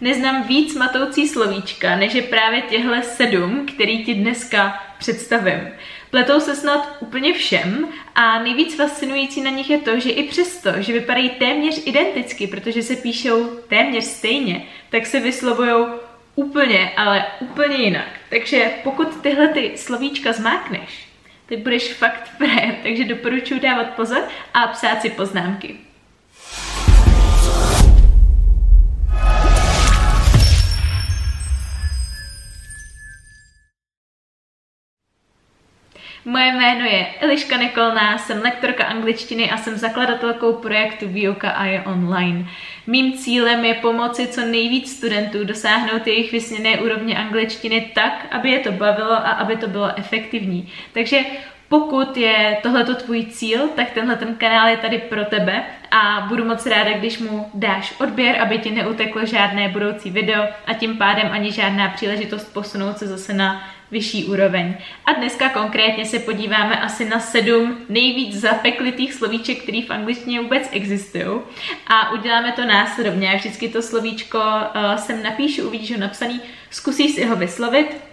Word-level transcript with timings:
Neznám 0.00 0.42
víc 0.42 0.74
matoucí 0.74 1.28
slovíčka, 1.28 1.96
než 1.96 2.14
je 2.14 2.22
právě 2.22 2.62
těhle 2.62 3.02
sedm, 3.02 3.66
který 3.74 4.04
ti 4.04 4.14
dneska 4.14 4.82
představím. 4.98 5.68
Pletou 6.10 6.40
se 6.40 6.56
snad 6.56 6.96
úplně 7.00 7.32
všem 7.32 7.88
a 8.14 8.42
nejvíc 8.42 8.76
fascinující 8.76 9.40
na 9.40 9.50
nich 9.50 9.70
je 9.70 9.78
to, 9.78 10.00
že 10.00 10.10
i 10.10 10.22
přesto, 10.22 10.70
že 10.78 10.92
vypadají 10.92 11.30
téměř 11.30 11.86
identicky, 11.86 12.46
protože 12.46 12.82
se 12.82 12.96
píšou 12.96 13.44
téměř 13.68 14.04
stejně, 14.04 14.66
tak 14.90 15.06
se 15.06 15.20
vyslovují 15.20 15.86
úplně, 16.34 16.92
ale 16.96 17.26
úplně 17.40 17.76
jinak. 17.76 18.08
Takže 18.30 18.70
pokud 18.84 19.22
tyhle 19.22 19.48
ty 19.48 19.72
slovíčka 19.76 20.32
zmákneš, 20.32 21.08
ty 21.46 21.56
budeš 21.56 21.92
fakt 21.92 22.30
frajer, 22.36 22.74
takže 22.82 23.04
doporučuji 23.04 23.60
dávat 23.60 23.86
pozor 23.90 24.22
a 24.54 24.66
psát 24.66 25.02
si 25.02 25.10
poznámky. 25.10 25.89
Moje 36.24 36.52
jméno 36.52 36.84
je 36.84 37.06
Eliška 37.20 37.56
Nikolná, 37.56 38.18
jsem 38.18 38.42
lektorka 38.42 38.84
angličtiny 38.84 39.50
a 39.50 39.56
jsem 39.56 39.76
zakladatelkou 39.76 40.52
projektu 40.52 41.08
Výuka 41.08 41.50
a 41.50 41.64
je 41.64 41.82
online. 41.82 42.46
Mým 42.86 43.12
cílem 43.12 43.64
je 43.64 43.74
pomoci 43.74 44.26
co 44.26 44.40
nejvíc 44.40 44.96
studentů 44.96 45.44
dosáhnout 45.44 46.06
jejich 46.06 46.32
vysněné 46.32 46.80
úrovně 46.80 47.18
angličtiny 47.18 47.90
tak, 47.94 48.26
aby 48.30 48.50
je 48.50 48.58
to 48.58 48.72
bavilo 48.72 49.12
a 49.12 49.30
aby 49.30 49.56
to 49.56 49.68
bylo 49.68 49.98
efektivní. 49.98 50.72
Takže 50.92 51.20
pokud 51.68 52.16
je 52.16 52.58
tohleto 52.62 52.94
tvůj 52.94 53.24
cíl, 53.24 53.68
tak 53.68 53.90
tenhle 53.90 54.16
ten 54.16 54.34
kanál 54.34 54.68
je 54.68 54.76
tady 54.76 54.98
pro 54.98 55.24
tebe 55.24 55.62
a 55.90 56.26
budu 56.28 56.44
moc 56.44 56.66
ráda, 56.66 56.98
když 56.98 57.18
mu 57.18 57.50
dáš 57.54 57.94
odběr, 58.00 58.40
aby 58.40 58.58
ti 58.58 58.70
neuteklo 58.70 59.26
žádné 59.26 59.68
budoucí 59.68 60.10
video 60.10 60.42
a 60.66 60.74
tím 60.74 60.98
pádem 60.98 61.28
ani 61.32 61.52
žádná 61.52 61.88
příležitost 61.88 62.54
posunout 62.54 62.98
se 62.98 63.06
zase 63.06 63.32
na 63.32 63.62
vyšší 63.90 64.24
úroveň. 64.24 64.74
A 65.06 65.12
dneska 65.12 65.48
konkrétně 65.48 66.04
se 66.04 66.18
podíváme 66.18 66.80
asi 66.80 67.08
na 67.08 67.20
sedm 67.20 67.78
nejvíc 67.88 68.40
zapeklitých 68.40 69.14
slovíček, 69.14 69.62
které 69.62 69.82
v 69.82 69.90
angličtině 69.90 70.40
vůbec 70.40 70.68
existují. 70.72 71.40
A 71.86 72.12
uděláme 72.12 72.52
to 72.52 72.64
následovně. 72.64 73.28
Já 73.28 73.36
vždycky 73.36 73.68
to 73.68 73.82
slovíčko 73.82 74.38
uh, 74.38 74.94
sem 74.96 75.22
napíšu, 75.22 75.66
uvidíš 75.66 75.92
ho 75.92 76.00
napsaný, 76.00 76.40
zkusíš 76.70 77.10
si 77.10 77.24
ho 77.24 77.36
vyslovit, 77.36 78.09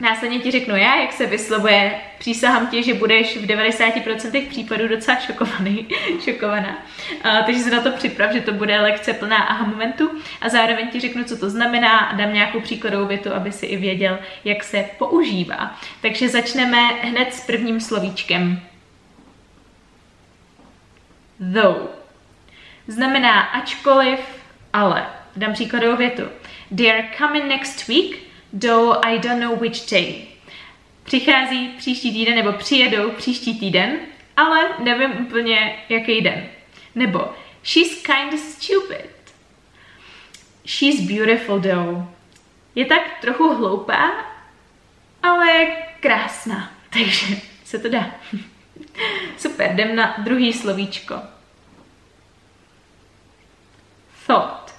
Následně 0.00 0.38
ti 0.38 0.50
řeknu 0.50 0.76
já, 0.76 1.00
jak 1.00 1.12
se 1.12 1.26
vyslovuje. 1.26 2.00
Přísahám 2.18 2.66
ti, 2.66 2.82
že 2.82 2.94
budeš 2.94 3.36
v 3.36 3.46
90% 3.46 4.48
případů 4.48 4.88
docela 4.88 5.20
šokovaný, 5.20 5.88
šokovaná. 6.24 6.78
Uh, 7.24 7.44
takže 7.46 7.60
se 7.60 7.70
na 7.70 7.80
to 7.80 7.90
připrav, 7.90 8.32
že 8.32 8.40
to 8.40 8.52
bude 8.52 8.80
lekce 8.80 9.12
plná 9.12 9.36
aha 9.36 9.66
momentu 9.66 10.10
a 10.40 10.48
zároveň 10.48 10.88
ti 10.88 11.00
řeknu, 11.00 11.24
co 11.24 11.36
to 11.36 11.50
znamená 11.50 11.98
a 11.98 12.16
dám 12.16 12.34
nějakou 12.34 12.60
příkladovou 12.60 13.06
větu, 13.06 13.32
aby 13.34 13.52
si 13.52 13.66
i 13.66 13.76
věděl, 13.76 14.18
jak 14.44 14.64
se 14.64 14.84
používá. 14.98 15.78
Takže 16.02 16.28
začneme 16.28 16.88
hned 17.02 17.34
s 17.34 17.46
prvním 17.46 17.80
slovíčkem. 17.80 18.60
Though. 21.54 21.90
Znamená 22.88 23.40
ačkoliv, 23.40 24.20
ale. 24.72 25.06
Dám 25.36 25.52
příkladovou 25.52 25.96
větu. 25.96 26.22
They 26.76 26.90
are 26.90 27.08
coming 27.18 27.44
next 27.44 27.88
week, 27.88 28.29
though 28.58 29.06
I 29.06 29.18
don't 29.18 29.40
know 29.40 29.56
which 29.56 29.90
day. 29.90 30.26
Přichází 31.04 31.68
příští 31.68 32.12
týden 32.12 32.34
nebo 32.34 32.52
přijedou 32.52 33.10
příští 33.10 33.58
týden, 33.58 33.98
ale 34.36 34.68
nevím 34.78 35.26
úplně, 35.26 35.84
jaký 35.88 36.20
den. 36.20 36.48
Nebo 36.94 37.32
she's 37.62 38.02
kind 38.02 38.34
of 38.34 38.40
stupid. 38.40 39.10
She's 40.66 41.00
beautiful 41.00 41.60
though. 41.60 42.04
Je 42.74 42.84
tak 42.84 43.20
trochu 43.20 43.54
hloupá, 43.54 44.10
ale 45.22 45.66
krásná. 46.00 46.72
Takže 46.90 47.36
se 47.64 47.78
to 47.78 47.88
dá. 47.88 48.10
Super, 49.36 49.72
jdem 49.72 49.96
na 49.96 50.14
druhý 50.18 50.52
slovíčko. 50.52 51.14
Thought. 54.26 54.74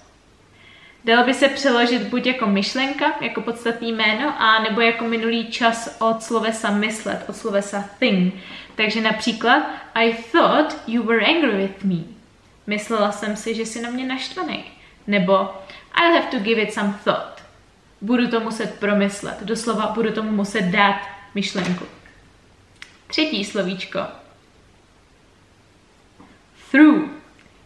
Dalo 1.05 1.25
by 1.25 1.33
se 1.33 1.49
přeložit 1.49 2.01
buď 2.01 2.25
jako 2.25 2.45
myšlenka, 2.45 3.05
jako 3.21 3.41
podstatný 3.41 3.91
jméno, 3.91 4.41
a 4.41 4.63
nebo 4.63 4.81
jako 4.81 5.05
minulý 5.05 5.51
čas 5.51 5.97
od 5.99 6.23
slovesa 6.23 6.71
myslet, 6.71 7.25
od 7.29 7.35
slovesa 7.35 7.89
think. 7.99 8.33
Takže 8.75 9.01
například 9.01 9.63
I 9.93 10.13
thought 10.31 10.77
you 10.87 11.03
were 11.03 11.25
angry 11.25 11.57
with 11.57 11.83
me. 11.83 12.03
Myslela 12.67 13.11
jsem 13.11 13.35
si, 13.35 13.55
že 13.55 13.65
jsi 13.65 13.81
na 13.81 13.89
mě 13.89 14.05
naštvaný. 14.05 14.63
Nebo 15.07 15.33
I'll 16.01 16.13
have 16.13 16.27
to 16.31 16.39
give 16.39 16.61
it 16.61 16.73
some 16.73 16.93
thought. 17.03 17.43
Budu 18.01 18.27
to 18.27 18.39
muset 18.39 18.79
promyslet. 18.79 19.43
Doslova 19.43 19.87
budu 19.87 20.11
tomu 20.11 20.31
muset 20.31 20.61
dát 20.61 21.01
myšlenku. 21.35 21.85
Třetí 23.07 23.45
slovíčko. 23.45 23.99
Through. 26.71 27.09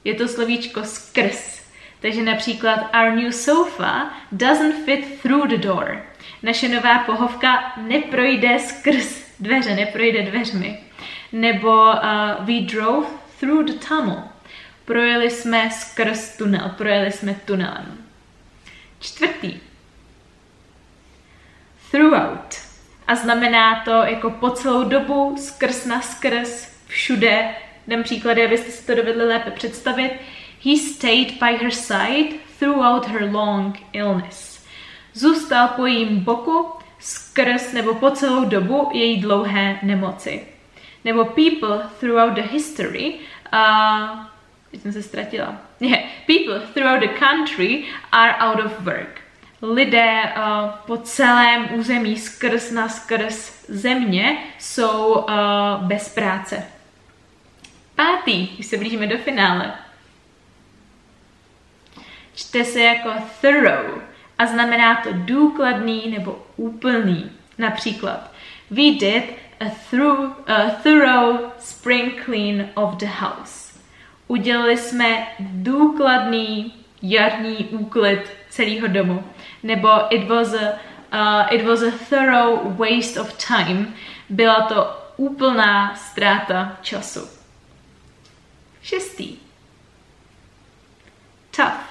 Je 0.03 0.13
to 0.13 0.27
slovíčko 0.27 0.83
skrz. 0.83 1.64
Takže 2.05 2.23
například 2.23 2.89
Our 2.93 3.11
new 3.11 3.31
sofa 3.31 4.13
doesn't 4.31 4.85
fit 4.85 5.21
through 5.21 5.47
the 5.47 5.57
door. 5.57 6.05
Naše 6.43 6.69
nová 6.69 6.99
pohovka 6.99 7.73
neprojde 7.77 8.59
skrz 8.59 9.23
dveře, 9.39 9.75
neprojde 9.75 10.21
dveřmi. 10.21 10.79
Nebo 11.31 11.69
uh, 11.69 12.45
We 12.45 12.61
drove 12.61 13.07
through 13.39 13.65
the 13.65 13.73
tunnel. 13.87 14.23
Projeli 14.85 15.29
jsme 15.29 15.69
skrz 15.71 16.37
tunel, 16.37 16.69
projeli 16.77 17.11
jsme 17.11 17.35
tunelem. 17.45 17.97
Čtvrtý. 18.99 19.59
Throughout. 21.91 22.55
A 23.07 23.15
znamená 23.15 23.81
to 23.85 23.91
jako 23.91 24.29
po 24.29 24.49
celou 24.49 24.83
dobu, 24.83 25.35
skrz 25.39 25.85
na 25.85 26.01
skrz, 26.01 26.77
všude. 26.87 27.55
Dám 27.87 28.03
příklady, 28.03 28.45
abyste 28.45 28.71
si 28.71 28.85
to 28.85 28.95
dovedli 28.95 29.25
lépe 29.25 29.51
představit. 29.51 30.11
He 30.65 30.77
stayed 30.77 31.39
by 31.39 31.57
her 31.63 31.71
side 31.71 32.39
throughout 32.59 33.05
her 33.05 33.31
long 33.31 33.77
illness. 33.93 34.65
Zůstal 35.13 35.67
po 35.67 35.85
jejím 35.85 36.19
boku 36.19 36.67
skrz 36.99 37.73
nebo 37.73 37.95
po 37.95 38.11
celou 38.11 38.45
dobu 38.45 38.89
její 38.93 39.21
dlouhé 39.21 39.79
nemoci. 39.83 40.47
Nebo 41.03 41.25
people 41.25 41.89
throughout 41.99 42.33
the 42.33 42.41
history, 42.41 43.13
uh, 43.53 44.19
jsem 44.73 44.93
se 44.93 45.03
ztratila. 45.03 45.57
Yeah. 45.79 46.03
People 46.25 46.59
throughout 46.73 46.99
the 46.99 47.19
country 47.19 47.83
are 48.11 48.35
out 48.39 48.65
of 48.65 48.79
work. 48.79 49.21
Lidé 49.61 50.23
uh, 50.23 50.69
po 50.85 50.97
celém 50.97 51.67
území 51.73 52.17
skrz 52.17 52.71
na 52.71 52.89
skrz 52.89 53.65
země 53.67 54.37
jsou 54.59 55.13
uh, 55.13 55.25
bez 55.79 56.09
práce. 56.09 56.63
Pátý, 57.95 58.47
když 58.47 58.65
se 58.65 58.77
blížíme 58.77 59.07
do 59.07 59.17
finále. 59.17 59.73
Čte 62.55 62.65
se 62.65 62.81
jako 62.81 63.09
thorough 63.41 64.01
a 64.37 64.45
znamená 64.45 64.95
to 64.95 65.09
důkladný 65.13 66.09
nebo 66.17 66.45
úplný. 66.55 67.31
Například, 67.57 68.31
we 68.71 68.81
did 68.81 69.23
a, 69.59 69.65
through, 69.89 70.49
a 70.49 70.69
thorough 70.83 71.51
spring 71.59 72.23
clean 72.25 72.69
of 72.73 72.95
the 72.95 73.05
house. 73.05 73.79
Udělali 74.27 74.77
jsme 74.77 75.27
důkladný 75.39 76.73
jarní 77.01 77.57
úklid 77.57 78.21
celého 78.49 78.87
domu. 78.87 79.23
Nebo 79.63 79.89
it 80.09 80.27
was 80.27 80.53
a, 80.53 80.71
uh, 81.13 81.53
it 81.53 81.65
was 81.65 81.81
a 81.81 81.91
thorough 82.09 82.79
waste 82.79 83.21
of 83.21 83.47
time. 83.47 83.93
Byla 84.29 84.61
to 84.61 84.97
úplná 85.17 85.95
ztráta 85.95 86.77
času. 86.81 87.29
Šestý. 88.81 89.37
Tough 91.55 91.84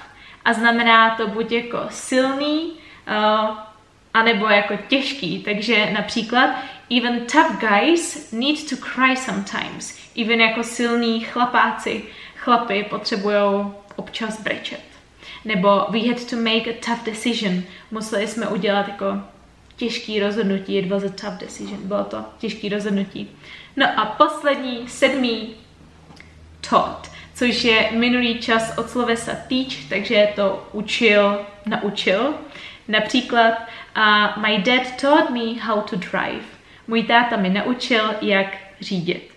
a 0.45 0.53
znamená 0.53 1.15
to 1.15 1.27
buď 1.27 1.51
jako 1.51 1.79
silný, 1.89 2.71
uh, 2.71 3.57
anebo 4.13 4.45
jako 4.45 4.73
těžký. 4.87 5.43
Takže 5.43 5.89
například 5.93 6.49
even 6.97 7.19
tough 7.19 7.59
guys 7.59 8.31
need 8.31 8.69
to 8.69 8.75
cry 8.75 9.17
sometimes. 9.17 9.99
Even 10.21 10.41
jako 10.41 10.63
silní 10.63 11.19
chlapáci, 11.19 12.03
chlapy 12.35 12.85
potřebují 12.89 13.71
občas 13.95 14.41
brečet. 14.41 14.81
Nebo 15.45 15.85
we 15.89 15.99
had 15.99 16.29
to 16.29 16.35
make 16.35 16.69
a 16.69 16.85
tough 16.85 17.03
decision. 17.03 17.63
Museli 17.91 18.27
jsme 18.27 18.47
udělat 18.47 18.87
jako 18.87 19.05
těžký 19.75 20.19
rozhodnutí. 20.19 20.77
It 20.77 20.89
was 20.89 21.03
a 21.03 21.09
tough 21.09 21.37
decision. 21.39 21.79
Bylo 21.83 22.03
to 22.03 22.25
těžký 22.37 22.69
rozhodnutí. 22.69 23.29
No 23.75 23.99
a 23.99 24.05
poslední, 24.05 24.87
sedmý, 24.87 25.55
taught 26.69 27.04
což 27.35 27.63
je 27.63 27.89
minulý 27.91 28.39
čas 28.39 28.77
od 28.77 28.89
slovesa 28.89 29.31
teach, 29.49 29.89
takže 29.89 30.27
to 30.35 30.67
učil, 30.71 31.45
naučil. 31.65 32.33
Například 32.87 33.53
uh, 33.97 34.43
my 34.43 34.57
dad 34.57 35.01
taught 35.01 35.29
me 35.29 35.59
how 35.59 35.81
to 35.81 35.95
drive. 35.95 36.45
Můj 36.87 37.03
táta 37.03 37.37
mi 37.37 37.49
naučil, 37.49 38.15
jak 38.21 38.47
řídit. 38.81 39.35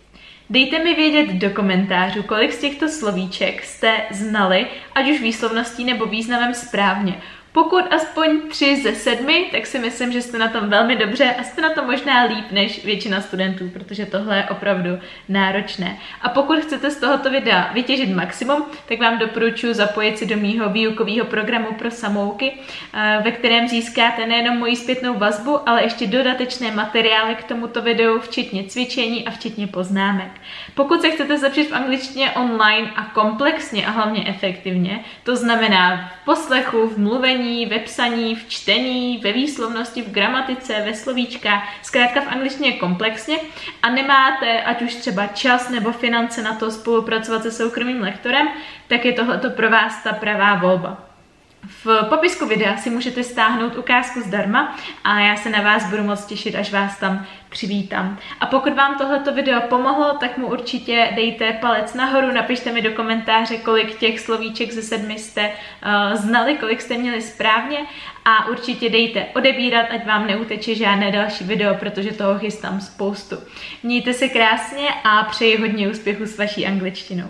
Dejte 0.50 0.85
mi 0.85 0.95
vědět 0.95 1.33
do 1.33 1.50
komentářů, 1.50 2.23
kolik 2.23 2.53
z 2.53 2.59
těchto 2.59 2.89
slovíček 2.89 3.65
jste 3.65 4.01
znali, 4.11 4.67
ať 4.94 5.11
už 5.11 5.21
výslovností 5.21 5.85
nebo 5.85 6.06
významem 6.06 6.55
správně. 6.55 7.15
Pokud 7.58 7.84
aspoň 7.93 8.40
tři 8.49 8.76
ze 8.82 8.94
sedmi, 8.94 9.49
tak 9.52 9.66
si 9.66 9.78
myslím, 9.78 10.12
že 10.12 10.22
jste 10.22 10.38
na 10.38 10.49
tom 10.49 10.69
velmi 10.69 10.96
dobře 10.96 11.34
a 11.38 11.43
jste 11.43 11.62
na 11.62 11.70
tom 11.70 11.87
možná 11.87 12.25
líp 12.25 12.44
než 12.50 12.84
většina 12.84 13.20
studentů, 13.20 13.70
protože 13.70 14.06
tohle 14.06 14.37
je 14.37 14.44
opravdu 14.44 14.90
náročné. 15.28 15.99
A 16.22 16.28
pokud 16.28 16.60
chcete 16.60 16.90
z 16.90 16.96
tohoto 16.96 17.31
videa 17.31 17.70
vytěžit 17.72 18.16
maximum, 18.16 18.64
tak 18.87 19.00
vám 19.00 19.19
doporučuji 19.19 19.75
zapojit 19.75 20.19
se 20.19 20.26
do 20.26 20.37
mýho 20.37 20.69
výukového 20.69 21.26
programu 21.26 21.66
pro 21.78 21.90
samouky, 21.90 22.52
eh, 22.94 23.20
ve 23.25 23.32
kterém 23.32 23.69
získáte 23.69 24.26
nejenom 24.26 24.58
moji 24.58 24.76
zpětnou 24.76 25.14
vazbu, 25.14 25.69
ale 25.69 25.82
ještě 25.82 26.06
dodatečné 26.06 26.70
materiály 26.70 27.34
k 27.34 27.44
tomuto 27.44 27.82
videu, 27.82 28.19
včetně 28.19 28.64
cvičení 28.64 29.26
a 29.26 29.31
včetně 29.31 29.66
poznámek. 29.66 30.31
Pokud 30.75 31.00
se 31.00 31.10
chcete 31.10 31.38
zlepšit 31.38 31.70
v 31.70 31.75
angličtině 31.75 32.31
online 32.31 32.90
a 32.96 33.05
komplexně 33.05 33.87
a 33.87 33.90
hlavně 33.90 34.25
efektivně, 34.28 35.05
to 35.22 35.37
znamená 35.37 36.10
v 36.22 36.25
poslechu, 36.25 36.87
v 36.87 36.99
mluvení, 37.49 37.67
ve 37.67 37.79
psaní, 37.79 38.35
v 38.35 38.49
čtení, 38.49 39.19
ve 39.19 39.33
výslovnosti, 39.33 40.03
v 40.03 40.11
gramatice, 40.11 40.83
ve 40.85 40.95
slovíčkách, 40.95 41.62
zkrátka 41.83 42.21
v 42.21 42.29
angličtině 42.29 42.73
komplexně 42.73 43.39
a 43.83 43.91
nemáte 43.91 44.62
ať 44.62 44.83
už 44.83 44.95
třeba 44.95 45.27
čas 45.27 45.71
nebo 45.71 45.93
finance 45.93 46.43
na 46.43 46.55
to 46.55 46.71
spolupracovat 46.71 47.43
se 47.43 47.50
soukromým 47.50 48.00
lektorem, 48.00 48.49
tak 48.89 49.05
je 49.05 49.12
tohleto 49.12 49.50
pro 49.50 49.71
vás 49.71 50.03
ta 50.03 50.12
pravá 50.12 50.55
volba. 50.55 51.07
V 51.66 52.05
popisku 52.08 52.46
videa 52.46 52.76
si 52.76 52.90
můžete 52.90 53.25
stáhnout 53.25 53.76
ukázku 53.76 54.20
zdarma 54.20 54.76
a 55.05 55.20
já 55.20 55.37
se 55.37 55.50
na 55.50 55.62
vás 55.62 55.90
budu 55.90 56.02
moc 56.02 56.25
těšit, 56.25 56.55
až 56.55 56.72
vás 56.72 56.99
tam 56.99 57.26
přivítám. 57.49 58.19
A 58.40 58.46
pokud 58.46 58.75
vám 58.75 58.99
tohleto 58.99 59.34
video 59.34 59.60
pomohlo, 59.60 60.16
tak 60.20 60.38
mu 60.38 60.46
určitě 60.46 61.12
dejte 61.16 61.52
palec 61.52 61.94
nahoru, 61.94 62.32
napište 62.32 62.72
mi 62.72 62.82
do 62.82 62.93
komentáře, 62.93 63.56
kolik 63.56 63.99
těch 63.99 64.20
slovíček 64.20 64.72
ze 64.72 64.82
sedmi 64.82 65.19
jste 65.19 65.50
uh, 65.50 66.20
znali, 66.20 66.55
kolik 66.55 66.81
jste 66.81 66.99
měli 66.99 67.22
správně 67.22 67.78
a 68.25 68.49
určitě 68.49 68.90
dejte 68.90 69.26
odebírat, 69.34 69.87
ať 69.90 70.06
vám 70.06 70.26
neuteče 70.26 70.75
žádné 70.75 71.12
další 71.12 71.44
video, 71.44 71.75
protože 71.75 72.12
toho 72.12 72.38
chystám 72.38 72.81
spoustu. 72.81 73.37
Mějte 73.82 74.12
se 74.12 74.28
krásně 74.28 74.88
a 75.05 75.25
přeji 75.25 75.56
hodně 75.56 75.88
úspěchu 75.88 76.26
s 76.26 76.38
vaší 76.38 76.66
angličtinou. 76.66 77.28